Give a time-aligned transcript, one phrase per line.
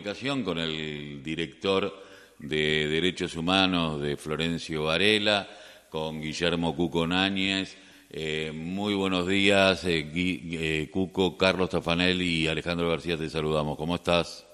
[0.00, 1.94] comunicación con el director
[2.38, 5.46] de Derechos Humanos de Florencio Varela,
[5.90, 7.76] con Guillermo Cuco Náñez.
[8.08, 13.76] Eh, muy buenos días, eh, eh, Cuco, Carlos Tafanel y Alejandro García, te saludamos.
[13.76, 14.46] ¿Cómo estás?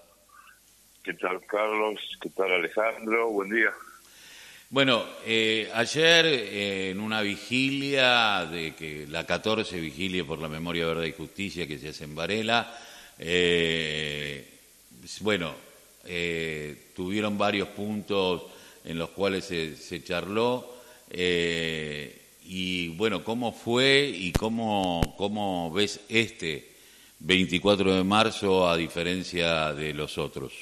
[1.05, 2.01] ¿Qué tal, Carlos?
[2.21, 3.31] ¿Qué tal, Alejandro?
[3.31, 3.71] Buen día.
[4.69, 5.05] Bueno,
[5.75, 11.69] ayer en una vigilia, de que la 14 vigilia por la memoria, verdad y justicia
[11.69, 12.77] que se hace en Varela,
[15.21, 15.55] bueno,
[16.05, 18.45] eh, tuvieron varios puntos
[18.85, 20.75] en los cuales se, charló.
[21.11, 26.73] Eh, y bueno, ¿cómo fue y cómo, cómo ves este
[27.21, 30.53] 24 de marzo a diferencia de los otros?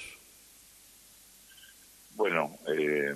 [2.15, 3.15] Bueno, eh,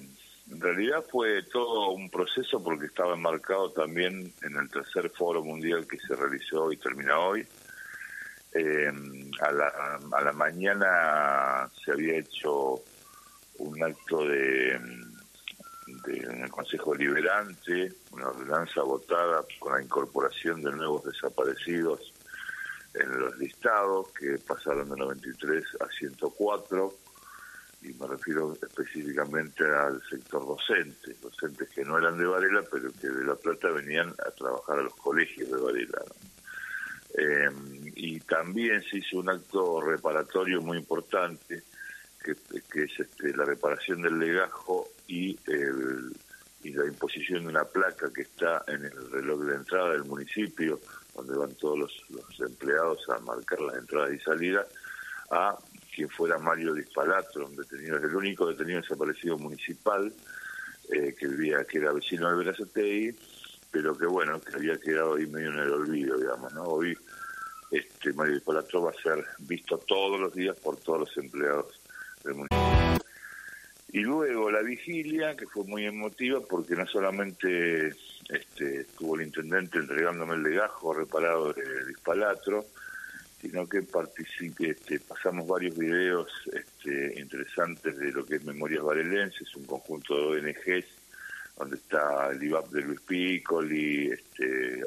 [0.50, 5.86] en realidad fue todo un proceso porque estaba enmarcado también en el tercer foro mundial
[5.86, 7.47] que se realizó y termina hoy,
[8.52, 8.90] eh,
[9.40, 12.82] a, la, a la mañana se había hecho
[13.58, 14.78] un acto de,
[16.06, 22.12] en el Consejo Liberante, una ordenanza votada con la incorporación de nuevos desaparecidos
[22.94, 26.94] en los listados que pasaron de 93 a 104
[27.83, 33.08] y me refiero específicamente al sector docente, docentes que no eran de Varela pero que
[33.08, 36.02] de La Plata venían a trabajar a los colegios de Varela.
[37.14, 37.50] Eh,
[37.98, 41.64] y también se hizo un acto reparatorio muy importante,
[42.22, 46.14] que, es este, la reparación del legajo y, el,
[46.62, 50.78] y la imposición de una placa que está en el reloj de entrada del municipio,
[51.16, 54.68] donde van todos los, empleados a marcar las entradas y salidas,
[55.33, 55.58] a
[55.92, 60.12] quien fuera Mario Dispalatro, un detenido, el único detenido desaparecido municipal,
[60.92, 63.18] eh, que vivía, que era vecino de Verazategui,
[63.72, 66.62] pero que bueno, que había quedado ahí medio en el olvido, digamos, ¿no?
[66.62, 66.96] Hoy
[67.70, 71.80] este Mario Dispalatro va a ser visto todos los días por todos los empleados
[72.24, 72.58] del municipio.
[73.91, 77.89] Y luego la vigilia, que fue muy emotiva porque no solamente
[78.28, 82.67] este, estuvo el intendente entregándome el legajo reparado de Dispalatro,
[83.40, 89.55] sino que participé, este, pasamos varios videos este, interesantes de lo que es Memorias Varelenses,
[89.55, 90.98] un conjunto de ONGs
[91.58, 94.85] donde está el IVAP de Luis Piccoli, este,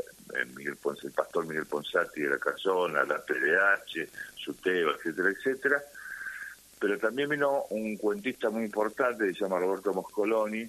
[0.56, 5.84] Miguel Ponce, el pastor Miguel Ponsati de la Casona, la PDH, Suteo, etcétera, etcétera.
[6.80, 10.68] Pero también vino un cuentista muy importante, se llama Roberto Moscoloni,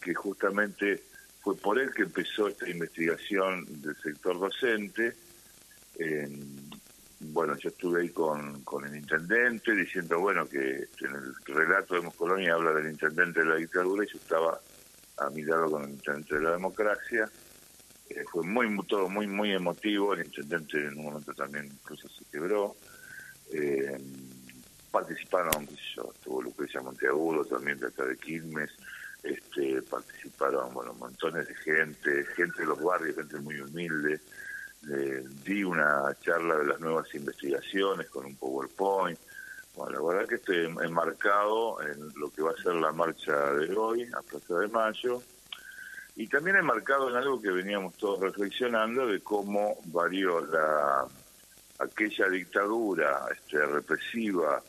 [0.00, 1.02] que justamente
[1.40, 5.14] fue por él que empezó esta investigación del sector docente.
[7.20, 12.02] bueno, yo estuve ahí con, con el intendente diciendo, bueno, que en el relato de
[12.02, 14.60] Moscoloni habla del intendente de la dictadura y yo estaba
[15.20, 17.30] a mi lado con el intendente de la democracia.
[18.08, 22.24] Eh, fue muy todo muy muy emotivo, el intendente en un momento también incluso se
[22.30, 22.74] quebró.
[23.52, 23.98] Eh,
[24.90, 28.70] participaron, yo, estuvo Lucrecia Monteagudo también de acá de Quilmes,
[29.22, 34.20] este, participaron bueno montones de gente, gente de los barrios, gente muy humilde.
[34.90, 39.18] Eh, di una charla de las nuevas investigaciones con un PowerPoint.
[39.76, 43.74] Bueno, la verdad que estoy enmarcado en lo que va a ser la marcha de
[43.76, 45.22] hoy, a Plaza de Mayo,
[46.16, 51.06] y también enmarcado en algo que veníamos todos reflexionando de cómo varió la
[51.78, 54.62] aquella dictadura este, represiva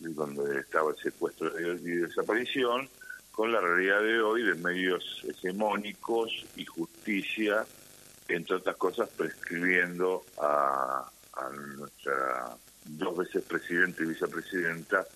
[0.00, 2.88] donde estaba el secuestro y desaparición
[3.32, 7.64] con la realidad de hoy de medios hegemónicos y justicia,
[8.28, 12.56] entre otras cosas prescribiendo a, a nuestra
[12.96, 15.06] dos veces presidente y vicepresidenta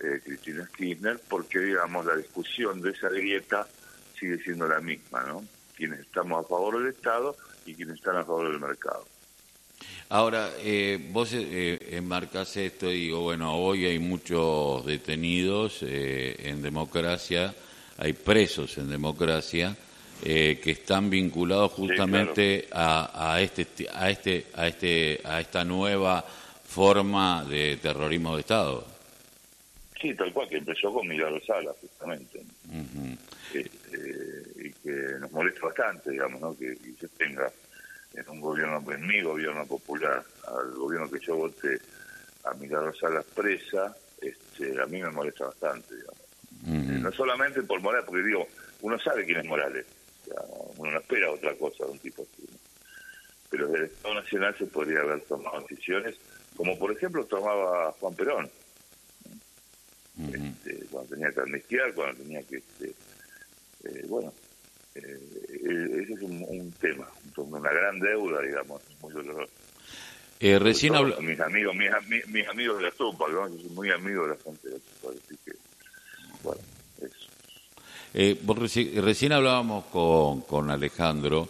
[0.00, 3.66] eh, Cristina Kirchner, porque digamos la discusión de esa grieta
[4.18, 5.44] sigue siendo la misma, ¿no?
[5.74, 9.04] Quienes estamos a favor del Estado y quienes están a favor del mercado.
[10.08, 16.62] Ahora, eh, vos eh, enmarcás esto y digo, bueno, hoy hay muchos detenidos eh, en
[16.62, 17.52] democracia,
[17.98, 19.76] hay presos en democracia
[20.22, 26.24] que están vinculados justamente a, a, este, a, este, a, este, a esta nueva
[26.66, 28.86] forma de terrorismo de Estado.
[30.00, 32.42] Sí, tal cual, que empezó con Milagro Sala, justamente.
[33.52, 34.90] Este, y que
[35.20, 36.56] nos molesta bastante, digamos, ¿no?
[36.56, 37.50] que, se tenga
[38.14, 41.78] en un gobierno, en mi gobierno popular, al gobierno que yo voté,
[42.44, 46.26] a Milagro Salas presa, este, a mí me molesta bastante, digamos.
[47.02, 48.46] No solamente por Morales, porque digo,
[48.82, 49.86] uno sabe quién es Morales,
[50.76, 52.48] uno no espera otra cosa de un tipo así.
[53.50, 56.16] Pero desde el Estado Nacional se podría haber tomado decisiones
[56.56, 58.50] como por ejemplo tomaba Juan Perón,
[60.18, 62.94] este, cuando tenía que amnistiar, cuando tenía que, este,
[63.84, 64.32] eh, bueno,
[64.94, 67.06] eh, ese es un, tema,
[67.36, 69.52] una gran deuda, digamos, muy doloroso.
[70.40, 73.48] Eh, recién Mis amigos, mis, amigos de la Tupa, ¿no?
[73.48, 75.52] yo soy muy amigo de la gente de la Tupa, así que,
[76.42, 76.60] bueno,
[77.00, 77.28] eso.
[78.14, 81.48] Eh, recién, hablábamos con, con Alejandro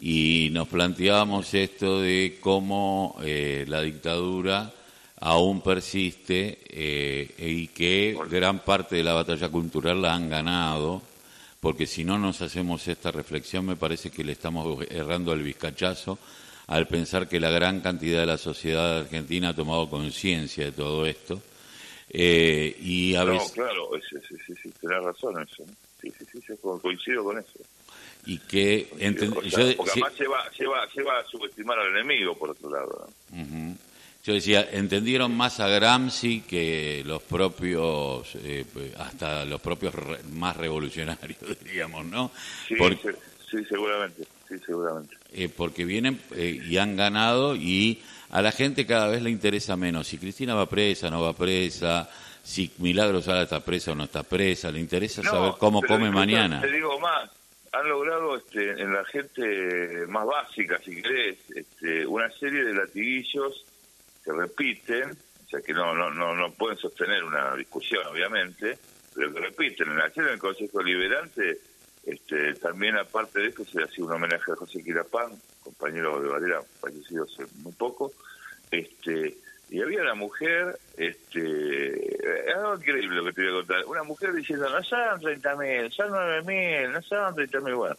[0.00, 4.72] y nos planteábamos esto de cómo eh, la dictadura
[5.20, 11.02] aún persiste eh, y que gran parte de la batalla cultural la han ganado,
[11.60, 16.18] porque si no nos hacemos esta reflexión me parece que le estamos errando al vizcachazo
[16.66, 21.06] al pensar que la gran cantidad de la sociedad argentina ha tomado conciencia de todo
[21.06, 21.40] esto.
[22.10, 24.16] Eh, y a no, claro, sí,
[24.46, 25.64] sí, sí, tenés razón eso.
[26.00, 27.58] Sí, sí, sí, coincido con eso.
[28.26, 28.88] Y que...
[29.36, 33.08] porque además lleva, lleva, lleva, a subestimar al enemigo, por otro lado.
[34.26, 38.64] Yo decía, entendieron más a Gramsci que los propios, eh,
[38.98, 39.94] hasta los propios
[40.32, 42.32] más revolucionarios, diríamos, ¿no?
[42.66, 42.74] Sí,
[43.48, 45.16] sí, seguramente, sí, seguramente.
[45.32, 49.76] Eh, porque vienen eh, y han ganado y a la gente cada vez le interesa
[49.76, 52.10] menos si Cristina va presa, no va presa,
[52.42, 56.60] si Milagros ahora está presa o no está presa, le interesa saber cómo come mañana.
[56.60, 57.30] Te digo más,
[57.78, 63.64] han logrado este, en la gente más básica, si querés, este, una serie de latiguillos
[64.24, 68.78] que repiten, o sea que no, no, no, no pueden sostener una discusión, obviamente,
[69.14, 69.90] pero que repiten.
[69.90, 71.58] En ayer en el Consejo Liberante,
[72.04, 75.32] este, también aparte de esto, se hacía un homenaje a José Quirapán,
[75.62, 78.12] compañero de Valera, fallecido hace muy poco,
[78.70, 79.36] este
[79.68, 84.02] y había una mujer, este, es algo increíble lo que te voy a contar, una
[84.04, 87.96] mujer diciendo, no son 30 mil, son 9 mil, no son 30 mil, bueno,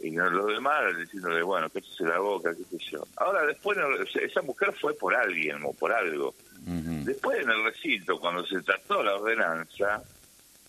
[0.00, 3.04] y los demás diciéndole, bueno, que se la boca, qué sé yo.
[3.16, 3.78] Ahora, después,
[4.20, 6.34] esa mujer fue por alguien o por algo.
[6.66, 10.02] Después, en el recinto, cuando se trató la ordenanza,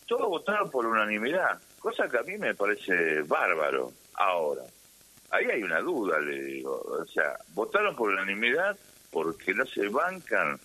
[0.05, 3.91] todos votaron por unanimidad, cosa que a mí me parece bárbaro.
[4.13, 4.63] Ahora,
[5.31, 6.75] ahí hay una duda, le digo.
[6.75, 8.77] O sea, votaron por unanimidad
[9.15, 10.59] porque no se bancan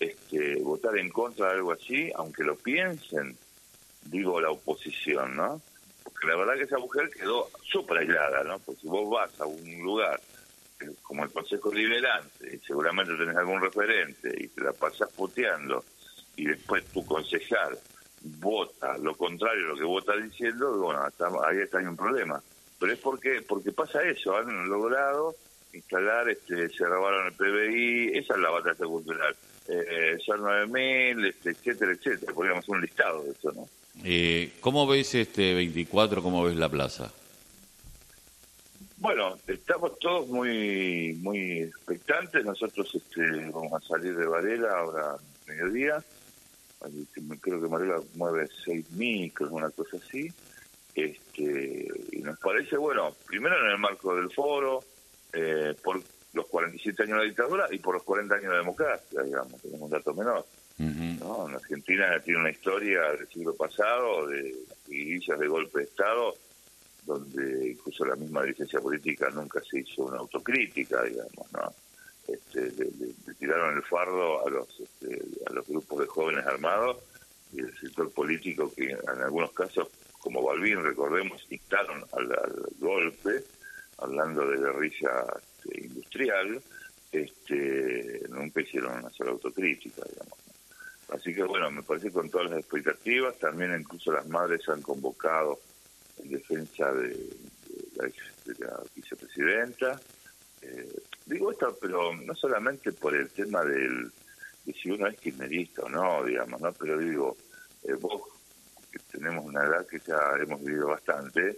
[0.00, 3.36] este, votar en contra de algo así, aunque lo piensen,
[4.06, 5.60] digo la oposición, ¿no?
[6.26, 8.58] la verdad que esa mujer quedó súper aislada, ¿no?
[8.60, 10.18] Porque si vos vas a un lugar
[10.80, 15.84] eh, como el Consejo Liberante y seguramente tenés algún referente y te la pasás puteando
[16.36, 17.78] y después tu concejal
[18.22, 21.02] vota lo contrario a lo que vos estás diciendo, bueno,
[21.44, 22.42] ahí está hay un problema.
[22.78, 25.34] Pero es porque porque pasa eso, han logrado
[25.72, 29.36] instalar, este, se robaron el PBI, esa es la batalla cultural.
[29.68, 32.32] Eh, son 9.000, este, etcétera, etcétera.
[32.32, 33.68] Podríamos hacer un listado de eso, ¿no?
[34.04, 36.22] Eh, ¿Cómo ves este 24?
[36.22, 37.12] ¿Cómo ves la plaza?
[38.96, 42.44] Bueno, estamos todos muy muy expectantes.
[42.44, 45.16] Nosotros este, vamos a salir de Varela ahora
[45.46, 46.02] mediodía.
[47.40, 50.32] Creo que Varela mueve seis micros, una cosa así.
[50.94, 54.84] Este, y nos parece, bueno, primero en el marco del foro,
[55.32, 56.02] eh, por
[56.32, 59.82] los 47 años de la dictadura y por los 40 años de democracia, digamos, tenemos
[59.82, 60.46] un dato menor.
[60.78, 61.48] ¿no?
[61.48, 64.54] En Argentina tiene una historia del siglo pasado de
[64.88, 66.34] guillas de golpe de Estado,
[67.04, 71.72] donde incluso la misma dirigencia política nunca se hizo una autocrítica, digamos, ¿no?
[72.28, 76.98] Este, le, tiraron el fardo a los este, a los grupos de jóvenes armados
[77.52, 79.88] y el sector político que en algunos casos,
[80.20, 82.28] como Balbín, recordemos, dictaron al,
[82.78, 83.44] golpe,
[84.02, 86.62] hablando de guerrilla este, industrial,
[87.10, 90.38] este, nunca hicieron una sola autocrítica, digamos.
[91.10, 95.60] Así que bueno, me parece con todas las expectativas, también incluso las madres han convocado
[96.22, 97.36] en defensa de,
[97.96, 100.00] la, vicepresidenta.
[100.62, 104.10] Eh, digo esto, pero no solamente por el tema del,
[104.64, 106.72] de si uno es kirchnerista o no, digamos, ¿no?
[106.72, 107.36] Pero digo,
[107.82, 108.22] eh, vos
[108.92, 111.56] que tenemos una edad que ya hemos vivido bastante,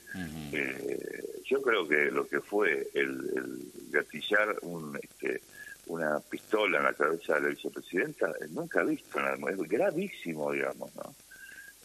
[0.53, 4.99] eh, yo creo que lo que fue el, el gatillar un...
[5.03, 5.43] Este,
[5.87, 10.53] una pistola en la cabeza de la vicepresidenta, eh, nunca visto en la es gravísimo,
[10.53, 11.15] digamos, ¿no?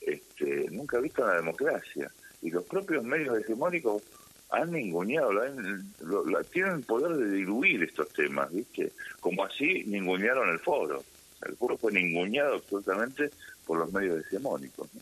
[0.02, 2.10] Este, nunca visto en la democracia.
[2.42, 4.04] Y los propios medios hegemónicos
[4.52, 8.94] han ninguneado, lo, tienen el poder de diluir estos temas, ¿viste?
[9.20, 11.04] Como así ningunearon el foro.
[11.46, 13.30] El foro fue ninguneado absolutamente
[13.66, 15.02] por los medios hegemónicos, ¿no?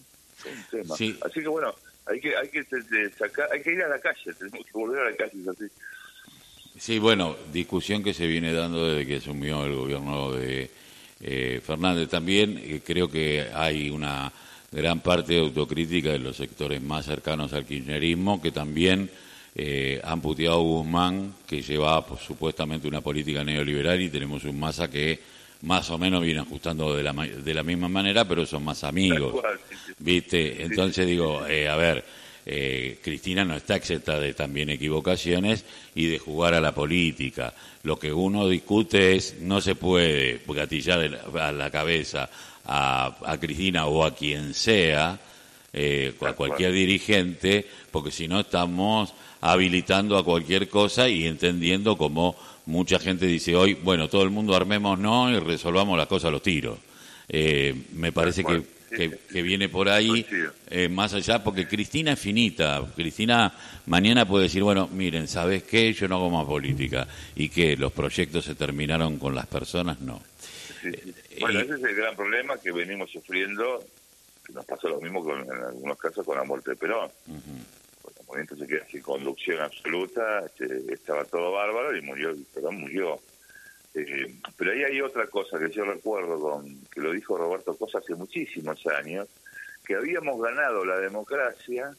[0.70, 0.96] Tema.
[0.96, 1.74] Así que bueno,
[2.06, 2.64] hay que hay que
[3.18, 5.66] sacar, hay que ir a la calle, tenemos que volver a la calle, así.
[6.80, 10.70] Sí, bueno, discusión que se viene dando desde que asumió el gobierno de
[11.22, 12.08] eh, Fernández.
[12.10, 14.32] También eh, creo que hay una
[14.72, 19.10] gran parte de autocrítica de los sectores más cercanos al kirchnerismo que también
[19.56, 24.60] eh, han puteado a Guzmán, que lleva pues, supuestamente una política neoliberal y tenemos un
[24.60, 25.20] masa que
[25.62, 29.44] más o menos viene ajustando de la, de la misma manera, pero son más amigos.
[30.00, 30.64] ¿Viste?
[30.64, 32.04] Entonces digo, a ver
[32.50, 37.54] eh, Cristina no está exenta de también equivocaciones y de jugar a la política.
[37.84, 42.30] Lo que uno discute es, no se puede gatillar a la cabeza
[42.64, 45.20] a, Cristina o a quien sea,
[45.74, 52.38] eh, a cualquier dirigente, porque si no estamos habilitando a cualquier cosa y entendiendo como
[52.68, 56.32] mucha gente dice hoy, bueno, todo el mundo armemos no y resolvamos las cosas a
[56.32, 56.78] los tiros.
[57.30, 60.26] Eh, me parece que, que, viene por ahí
[60.70, 62.86] eh, más allá, porque Cristina es finita.
[62.96, 63.54] Cristina
[63.86, 65.92] mañana puede decir, bueno, miren, ¿sabes qué?
[65.94, 67.08] Yo no hago más política.
[67.36, 70.22] Y que los proyectos se terminaron con las personas, no.
[71.40, 73.84] Bueno, ese es el gran problema que venimos sufriendo,
[74.46, 77.10] que nos pasó lo mismo con, en algunos casos con la muerte de Perón.
[78.28, 83.20] Movimiento se queda sin conducción absoluta, este, estaba todo bárbaro y murió, Perón murió.
[83.94, 88.00] Eh, pero ahí hay otra cosa que yo recuerdo, con, que lo dijo Roberto Cosa
[88.00, 89.28] hace muchísimos años,
[89.86, 91.96] que habíamos ganado la democracia,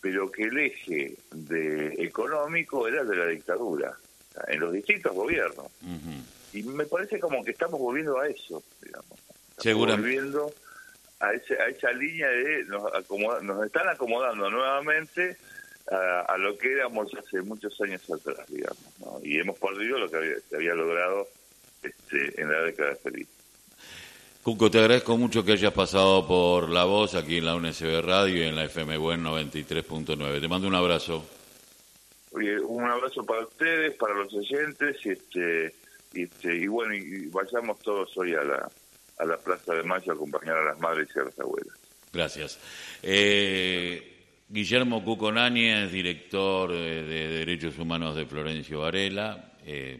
[0.00, 3.92] pero que el eje de económico era de la dictadura,
[4.46, 5.66] en los distintos gobiernos.
[6.52, 9.18] Y me parece como que estamos volviendo a eso, digamos.
[9.58, 10.52] Estamos volviendo
[11.20, 15.36] a, a esa línea de nos, nos están acomodando nuevamente
[15.90, 18.78] a, lo que éramos hace muchos años atrás, digamos,
[19.22, 21.28] y hemos perdido lo que había, había logrado
[21.82, 23.30] este, en la década de Felipe.
[24.42, 28.44] Cuco, te agradezco mucho que hayas pasado por la voz aquí en la UNSB Radio
[28.44, 30.40] y en la FM Buen 93.9.
[30.40, 31.24] Te mando un abrazo.
[32.30, 35.74] un abrazo para ustedes, para los oyentes, y, este,
[36.14, 38.70] y, este, y bueno, y vayamos todos hoy a la,
[39.18, 41.76] a la Plaza de Mayo a acompañar a las madres y a las abuelas.
[42.12, 42.58] Gracias.
[43.02, 44.15] Eh,
[44.48, 49.52] Guillermo Cuconani es director de, Derechos Humanos de Florencio Varela.
[49.64, 49.94] Eh,